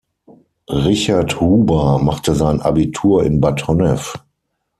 [0.67, 4.17] Richard Huber machte sein Abitur in Bad Honnef.